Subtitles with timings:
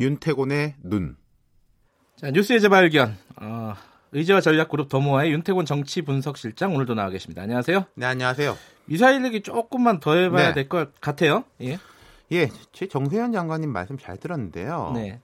[0.00, 1.16] 윤태곤의 눈.
[2.16, 3.18] 자, 뉴스의 재발견.
[3.36, 3.74] 어,
[4.12, 7.42] 의제와 전략그룹 더모아의 윤태곤 정치 분석실장 오늘도 나와 계십니다.
[7.42, 7.84] 안녕하세요.
[7.94, 8.56] 네, 안녕하세요.
[8.86, 10.54] 미사일 얘기 조금만 더 해봐야 네.
[10.54, 11.44] 될것 같아요.
[11.60, 11.78] 예.
[12.32, 14.92] 예, 제 정세현 장관님 말씀 잘 들었는데요.
[14.94, 15.20] 네.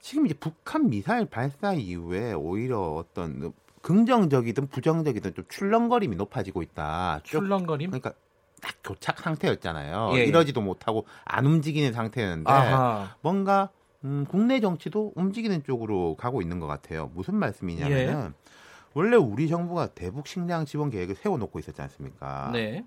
[0.00, 7.20] 지금 이제 북한 미사일 발사 이후에 오히려 어떤 긍정적이든 부정적이든 좀 출렁거림이 높아지고 있다.
[7.24, 7.90] 쭉 출렁거림.
[7.90, 8.12] 그러니까
[8.60, 10.12] 딱 교착 상태였잖아요.
[10.14, 10.24] 예, 예.
[10.24, 13.16] 이러지도 못하고 안 움직이는 상태였는데 아하.
[13.22, 13.70] 뭔가
[14.04, 17.10] 음, 국내 정치도 움직이는 쪽으로 가고 있는 것 같아요.
[17.14, 18.50] 무슨 말씀이냐면은 예.
[18.94, 22.50] 원래 우리 정부가 대북 식량 지원 계획을 세워놓고 있었지 않습니까?
[22.52, 22.84] 네.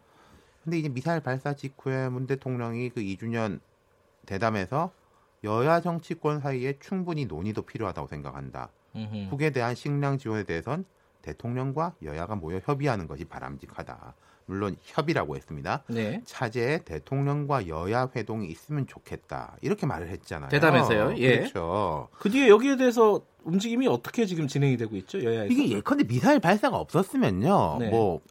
[0.64, 3.60] 근데 이제 미사일 발사 직후에 문 대통령이 그 2주년
[4.26, 4.92] 대담에서
[5.44, 8.70] 여야 정치권 사이에 충분히 논의도 필요하다고 생각한다.
[8.96, 9.30] 음흠.
[9.30, 10.86] 북에 대한 식량 지원에 대해선
[11.22, 14.16] 대통령과 여야가 모여 협의하는 것이 바람직하다.
[14.46, 15.84] 물론 협의라고 했습니다.
[15.88, 16.22] 네.
[16.26, 19.56] 차제에 대통령과 여야 회동이 있으면 좋겠다.
[19.62, 20.50] 이렇게 말을 했잖아요.
[20.50, 21.16] 대담에서요?
[21.18, 21.38] 예.
[21.38, 22.10] 그렇죠.
[22.20, 25.24] 그 뒤에 여기에 대해서 움직임이 어떻게 지금 진행이 되고 있죠?
[25.24, 25.54] 여야에서.
[25.54, 27.78] 이게 예컨대 미사일 발사가 없었으면요.
[27.80, 27.90] 네.
[27.90, 28.22] 뭐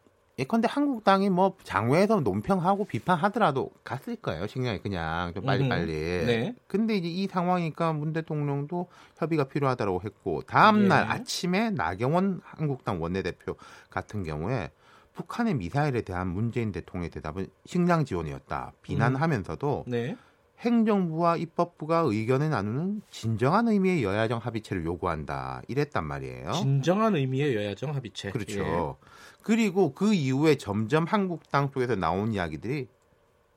[0.41, 4.47] 예컨대 한국당이 뭐 장외에서 논평하고 비판하더라도 갔을 거예요.
[4.47, 5.93] 식량이 그냥 좀 빨리빨리.
[5.93, 6.55] 네.
[6.67, 8.89] 근데 이제 이 상황이니까 문 대통령도
[9.19, 11.09] 협의가 필요하다고 했고 다음 날 예.
[11.11, 13.55] 아침에 나경원 한국당 원내대표
[13.91, 14.71] 같은 경우에
[15.13, 18.73] 북한의 미사일에 대한 문재인 대통령의 대답은 식량 지원이었다.
[18.81, 20.17] 비난하면서도 네.
[20.61, 25.63] 행정부와 입법부가 의견을 나누는 진정한 의미의 여야정 합의체를 요구한다.
[25.69, 26.53] 이랬단 말이에요.
[26.53, 28.29] 진정한 의미의 여야정 합의체.
[28.29, 28.33] 어?
[28.35, 28.39] 예.
[28.39, 28.97] 그렇죠.
[29.43, 32.89] 그리고 그 이후에 점점 한국당 쪽에서 나온 이야기들이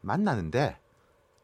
[0.02, 0.78] 만나는데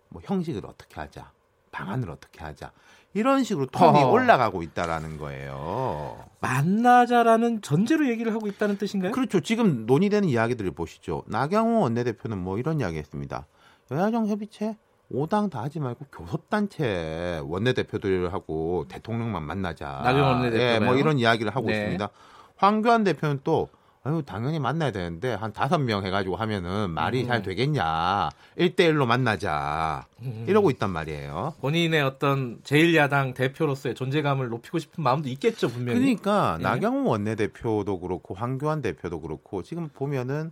[0.08, 1.32] 뭐 형식을 어떻게 하자,
[1.72, 2.72] 방안을 어떻게 하자
[3.14, 4.12] 이런 식으로 톤이 어허.
[4.12, 6.26] 올라가고 있다라는 거예요.
[6.40, 9.12] 만나자라는 전제로 얘기를 하고 있다는 뜻인가요?
[9.12, 9.42] 그렇죠.
[9.42, 11.24] 지금 논의되는 이야기들을 보시죠.
[11.28, 13.46] 나경원 원내대표는 뭐 이런 이야기 했습니다.
[13.92, 14.78] 여야정 협의체
[15.12, 20.02] 5당 다 하지 말고 교섭단체 원내대표들하고 대통령만 만나자.
[20.04, 20.76] 나경원 원내대표가요?
[20.76, 21.74] 예, 뭐 이런 이야기를 하고 네.
[21.74, 22.10] 있습니다.
[22.58, 23.70] 황교안 대표는 또
[24.02, 27.28] 아유 당연히 만나야 되는데 한 다섯 명 해가지고 하면은 말이 음.
[27.28, 28.30] 잘 되겠냐.
[28.58, 30.06] 1대1로 만나자.
[30.22, 30.46] 음.
[30.48, 31.56] 이러고 있단 말이에요.
[31.60, 36.00] 본인의 어떤 제1야당 대표로서의 존재감을 높이고 싶은 마음도 있겠죠, 분명히.
[36.00, 36.64] 그러니까 예.
[36.64, 40.52] 나경원 원내대표도 그렇고 황교안 대표도 그렇고 지금 보면은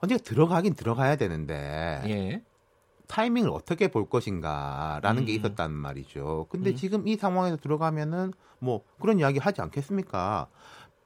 [0.00, 2.42] 언제가 들어가긴 들어가야 되는데 예.
[3.08, 5.36] 타이밍을 어떻게 볼 것인가라는 게 음.
[5.38, 6.46] 있었단 말이죠.
[6.48, 6.76] 근데 음.
[6.76, 10.46] 지금 이 상황에서 들어가면은 뭐 그런 이야기 하지 않겠습니까?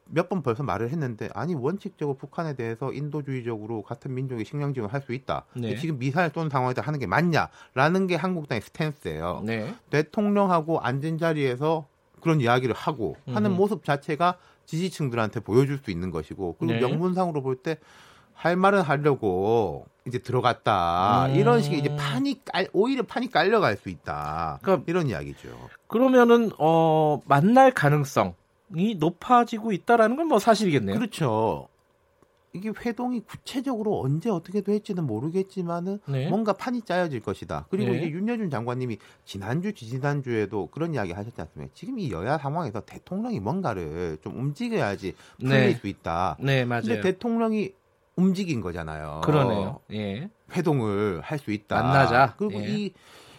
[0.09, 5.03] 몇 번 벌써 말을 했는데 아니 원칙적으로 북한에 대해서 인도주의적으로 같은 민족의 식량 지원을 할
[5.03, 5.47] 수 있다.
[5.57, 5.77] 네.
[5.77, 9.43] 지금 미사일 쏜 상황에서 하는 게 맞냐라는 게 한국당의 스탠스예요.
[9.45, 9.75] 네.
[9.91, 11.87] 대통령하고 앉은 자리에서
[12.21, 13.57] 그런 이야기를 하고 하는 음흠.
[13.57, 14.37] 모습 자체가
[14.67, 16.81] 지지층들한테 보여줄 수 있는 것이고 그리고 네.
[16.81, 17.78] 명분상으로 볼때
[18.36, 21.34] 할 말은 하려고 이제 들어갔다 음.
[21.34, 25.48] 이런 식의 이제 판이 깔 오히려 판이 깔려갈 수 있다 그러니까 이런 이야기죠.
[25.88, 30.97] 그러면은 어 만날 가능성이 높아지고 있다라는 건 뭐 사실이겠네요.
[30.97, 31.69] 그렇죠.
[32.52, 36.28] 이게 회동이 구체적으로 언제 어떻게 될지는 모르겠지만은 네.
[36.30, 37.66] 뭔가 판이 짜여질 것이다.
[37.68, 37.98] 그리고 네.
[37.98, 41.70] 이제 윤여준 장관님이 지난주, 지지난주에도 그런 이야기 하셨지 않습니까?
[41.74, 45.74] 지금 이 여야 상황에서 대통령이 뭔가를 좀 움직여야지 풀릴 네.
[45.74, 46.38] 수 있다.
[46.41, 46.82] 네, 맞아요.
[46.82, 47.72] 근데 대통령이
[48.16, 49.21] 움직인 거잖아요.
[49.25, 49.81] 그러네요.
[49.93, 50.31] 예.
[50.56, 51.82] 회동을 할 수 있다.
[51.82, 52.34] 만나자.
[52.37, 52.69] 그리고 예.
[52.69, 52.93] 이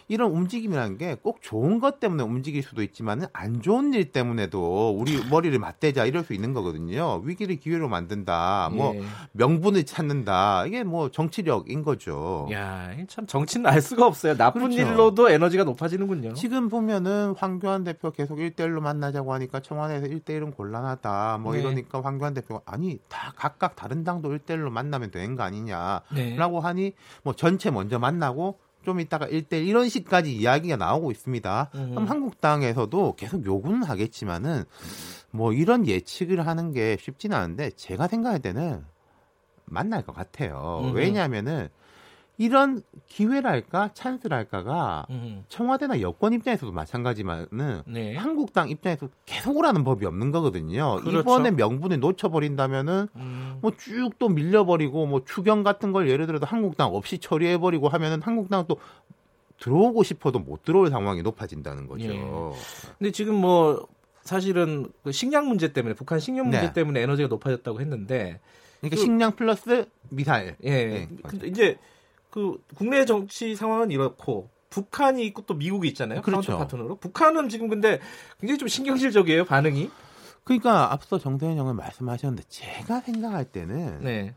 [0.08, 5.22] 이런 움직임이라는 게 꼭 좋은 것 때문에 움직일 수도 있지만은 안 좋은 일 때문에도 우리
[5.28, 7.20] 머리를 맞대자 이럴 수 있는 거거든요.
[7.24, 8.70] 위기를 기회로 만든다.
[8.72, 9.02] 뭐 예.
[9.32, 10.66] 명분을 찾는다.
[10.66, 12.48] 이게 뭐 정치력인 거죠.
[12.52, 14.36] 야, 이참 정치는 알 수가 없어요.
[14.36, 14.80] 나쁜 그렇죠.
[14.80, 16.34] 일로도 에너지가 높아지는군요.
[16.34, 21.38] 지금 보면은 황교안 대표 계속 1대1로 만나자고 하니까 청와대에서 1대1은 곤란하다.
[21.42, 21.60] 뭐 네.
[21.60, 26.36] 이러니까 황교안 대표가 아니 다 각각 다른 당도 1대1로 만나면 되는 거 아니냐라고 네.
[26.62, 26.92] 하니
[27.22, 31.70] 뭐 전체 먼저 만나고 좀 이따가 1대1 이런 식까지 이야기가 나오고 있습니다.
[31.74, 31.90] 음.
[31.90, 34.64] 그럼 한국당에서도 계속 요구는 하겠지만은
[35.30, 38.82] 뭐 이런 예측을 하는 게 쉽지는 않은데 제가 생각할 때는
[39.66, 40.80] 만날 것 같아요.
[40.84, 40.96] 음흠.
[40.96, 41.68] 왜냐하면은
[42.40, 45.44] 이런 기회랄까 찬스랄까가 음.
[45.48, 48.14] 청와대나 여권 입장에서도 마찬가지만은 네.
[48.14, 50.96] 한국당 입장에서 계속 오라는 법이 없는 거거든요.
[51.00, 51.18] 그렇죠.
[51.18, 53.58] 이번에 명분을 놓쳐버린다면은 음.
[53.60, 58.76] 뭐쭉 또 밀려버리고 뭐 추경 같은 걸 예를 들어도 한국당 없이 처리해버리고 하면은 한국당 또
[59.58, 62.04] 들어오고 싶어도 못 들어올 상황이 높아진다는 거죠.
[62.04, 62.20] 예.
[62.98, 63.88] 근데 지금 뭐
[64.22, 66.72] 사실은 그 식량 문제 때문에 북한 식량 문제 네.
[66.72, 68.38] 때문에 에너지가 높아졌다고 했는데
[68.80, 70.54] 그러니까 그- 식량 플러스 미사일.
[70.62, 70.70] 예.
[70.70, 71.76] 네, 근데 이제
[72.30, 76.20] 그 국내 정치 상황은 이렇고 북한이 있고 또 미국이 있잖아요.
[76.22, 76.58] 그렇죠.
[76.58, 76.96] 파트너로.
[76.96, 78.00] 북한은 지금 근데
[78.38, 79.90] 굉장히 좀 신경질적이에요, 반응이.
[80.44, 84.34] 그러니까 앞서 정세현 형은 말씀하셨는데 제가 생각할 때는 네.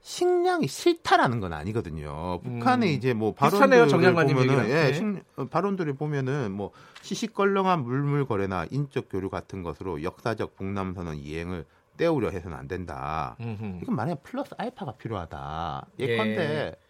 [0.00, 2.40] 식량이 싫다라는 건 아니거든요.
[2.42, 2.94] 북한의 음.
[2.94, 4.68] 이제 뭐 발언들을 보면은.
[4.68, 4.92] 예, 네.
[4.92, 5.04] 식-
[5.36, 11.64] 어, 발언들을 보면은 뭐 시시껄렁한 물물 거래나 인적 교류 같은 것으로 역사적 북남선언 이행을
[11.96, 13.36] 떼우려 해서는 안 된다.
[13.40, 13.78] 음흠.
[13.82, 15.86] 이건 만약에 플러스 알파가 필요하다.
[16.00, 16.04] 예.
[16.04, 16.83] 예컨대 뭐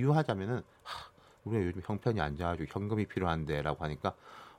[0.00, 1.10] 비유하자면은 하,
[1.44, 4.12] 우리가 요즘 형편이 안 좋아가지고 현금이 필요한데라고 하니까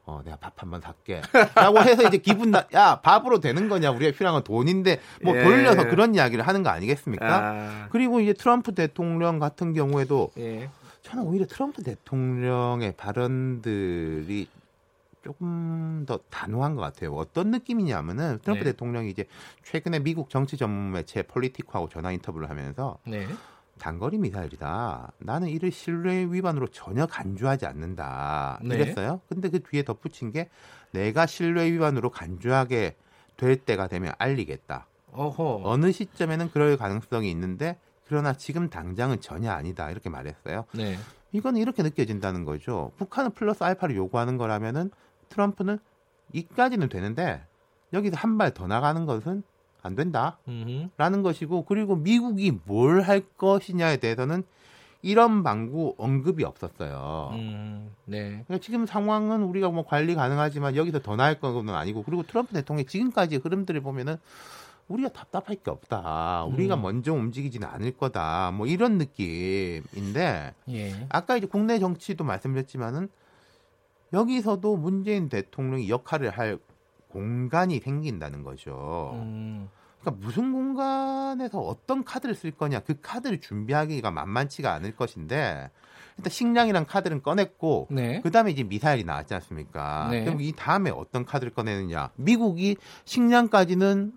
[0.06, 1.22] 어 내가 밥 한 번 살게
[1.54, 5.44] 라고 해서 이제 기분 나 야 밥으로 되는 거냐 우리가 필요한 건 돈인데 뭐 예.
[5.44, 7.26] 돌려서 그런 이야기를 하는 거 아니겠습니까?
[7.28, 10.70] 아, 그리고 이제 트럼프 대통령 같은 경우에도 예.
[11.04, 14.48] 저는 오히려 트럼프 대통령의 발언들이
[15.24, 17.14] 조금 더 단호한 것 같아요.
[17.14, 18.72] 어떤 느낌이냐면은 트럼프 네.
[18.72, 19.26] 대통령이 이제
[19.66, 23.28] 최근에 미국 정치 전문 매체 폴리티코하고 전화 인터뷰를 하면서 네.
[23.78, 25.12] 단거리 미사일이다.
[25.20, 28.60] 나는 이를 신뢰 위반으로 전혀 간주하지 않는다.
[28.64, 28.76] 네.
[28.76, 29.22] 이랬어요.
[29.30, 30.50] 근데 그 뒤에 덧붙인 게
[30.92, 32.96] 내가 신뢰 위반으로 간주하게
[33.38, 34.88] 될 때가 되면 알리겠다.
[35.12, 35.62] 어허.
[35.64, 37.78] 어느 시점에는 그럴 가능성이 있는데
[38.08, 39.90] 그러나 지금 당장은 전혀 아니다.
[39.92, 40.66] 이렇게 말했어요.
[40.74, 40.98] 네.
[41.32, 42.92] 이건 이렇게 느껴진다는 거죠.
[42.98, 44.92] 북한은 플러스 알파를 요구하는 거라면은
[45.30, 45.78] 트럼프는
[46.34, 47.44] 이까지는 되는데
[47.94, 49.44] 여기서 한 발 더 나가는 것은
[49.88, 50.38] 안 된다.
[50.48, 50.90] 음흠.
[50.98, 54.44] 라는 것이고 그리고 미국이 뭘 할 것이냐에 대해서는
[55.02, 57.30] 이런 방구 언급이 없었어요.
[57.34, 58.44] 음, 네.
[58.46, 62.86] 그러니까 지금 상황은 우리가 뭐 관리 가능하지만 여기서 더 나을 건 아니고 그리고 트럼프 대통령의
[62.86, 64.18] 지금까지 흐름들을 보면은
[64.90, 66.46] 우리가 답답할 게 없다.
[66.46, 66.82] 우리가 음.
[66.82, 68.52] 먼저 움직이지는 않을 거다.
[68.52, 71.06] 뭐 이런 느낌인데 예.
[71.10, 73.10] 아까 이제 국내 정치도 말씀드렸지만은
[74.14, 76.58] 여기서도 문재인 대통령이 역할을 할
[77.10, 79.12] 공간이 생긴다는 거죠.
[79.16, 79.70] 음,
[80.02, 85.70] 그러니까 무슨 공간에서 어떤 카드를 쓸 거냐 그 카드를 준비하기가 만만치가 않을 것인데
[86.18, 88.22] 일단 식량이란 카드는 꺼냈고 네.
[88.22, 90.08] 그 다음에 이제 미사일이 나왔지 않습니까?
[90.10, 90.24] 네.
[90.24, 92.12] 그럼 이 다음에 어떤 카드를 꺼내느냐?
[92.16, 94.14] 미국이 식량까지는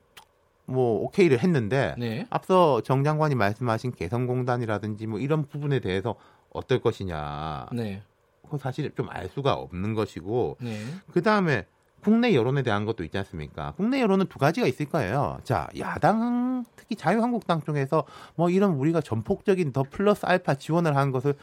[0.66, 2.26] 뭐 오케이를 했는데 네.
[2.30, 6.14] 앞서 정 장관이 말씀하신 개성공단이라든지 뭐 이런 부분에 대해서
[6.52, 7.66] 어떨 것이냐?
[7.72, 8.02] 네.
[8.42, 10.78] 그건 사실 좀 알 수가 없는 것이고 네.
[11.12, 11.66] 그 다음에
[12.02, 13.72] 국내 여론에 대한 것도 있지 않습니까?
[13.76, 15.38] 국내 여론은 두 가지가 있을 거예요.
[15.44, 18.04] 자, 야당, 특히 자유한국당 쪽에서
[18.34, 21.34] 뭐 이런 우리가 전폭적인 더 플러스 알파 지원을 하는 것을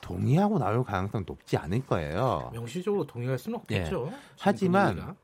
[0.00, 2.50] 동의하고 나올 가능성 높지 않을 거예요.
[2.52, 4.08] 명시적으로 동의할 수는 없겠죠.
[4.10, 4.16] 예.
[4.38, 5.14] 하지만 지금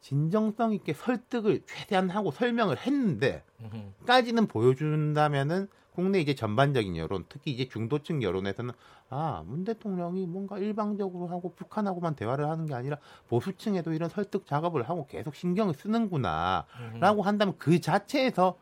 [0.00, 3.76] 진정성 있게 설득을 최대한 하고 설명을 했는데, 분위기가.
[3.76, 4.06] 음흠.
[4.06, 8.72] 까지는 보여준다면은 국내 이제 전반적인 여론, 특히 이제 중도층 여론에서는
[9.10, 12.96] 아, 문 대통령이 뭔가 일방적으로 하고 북한하고만 대화를 하는 게 아니라
[13.28, 16.64] 보수층에도 이런 설득 작업을 하고 계속 신경을 쓰는구나.
[16.80, 16.98] 음흠.
[16.98, 18.56] 라고 한다면 그 자체에서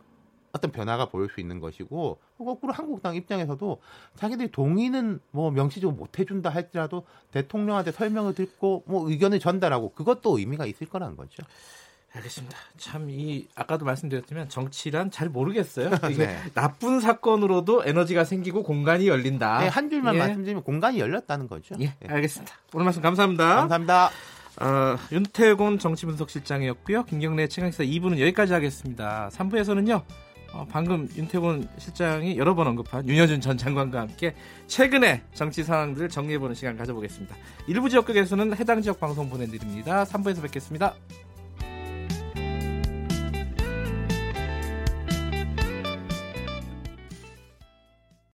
[0.52, 3.80] 어떤 변화가 보일 수 있는 것이고 거꾸로 한국당 입장에서도
[4.16, 10.66] 자기들이 동의는 뭐 명시적으로 못 해준다 할지라도 대통령한테 설명을 듣고 뭐 의견을 전달하고 그것도 의미가
[10.66, 11.44] 있을 거라는 거죠.
[12.12, 12.56] 알겠습니다.
[12.76, 15.90] 참 이 아까도 말씀드렸지만 정치란 잘 모르겠어요.
[16.10, 16.38] 이게 네.
[16.54, 19.60] 나쁜 사건으로도 에너지가 생기고 공간이 열린다.
[19.60, 20.18] 네, 한 줄만 예.
[20.18, 21.74] 말씀드리면 공간이 열렸다는 거죠.
[21.80, 22.08] 예, 네.
[22.08, 22.52] 알겠습니다.
[22.74, 23.56] 오늘 말씀 감사합니다.
[23.56, 24.10] 감사합니다.
[24.60, 27.04] 어, 윤태곤 정치분석실장이었고요.
[27.04, 29.30] 김경래 최강시사 2부는 여기까지 하겠습니다.
[29.32, 30.02] 3부에서는요.
[30.52, 34.34] 어, 방금 윤태곤 실장이 여러 번 언급한 윤여준 전 장관과 함께
[34.66, 37.36] 최근의 정치 상황들을 정리해보는 시간 가져보겠습니다.
[37.68, 40.04] 일부 지역국에서는 해당 지역 방송 보내드립니다.
[40.04, 40.94] 3부에서 뵙겠습니다.